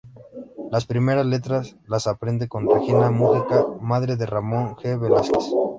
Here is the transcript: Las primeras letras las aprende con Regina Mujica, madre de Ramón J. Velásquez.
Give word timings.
Las 0.71 0.87
primeras 0.87 1.27
letras 1.27 1.75
las 1.85 2.07
aprende 2.07 2.47
con 2.47 2.67
Regina 2.67 3.11
Mujica, 3.11 3.67
madre 3.81 4.15
de 4.15 4.25
Ramón 4.25 4.69
J. 4.73 4.97
Velásquez. 4.97 5.53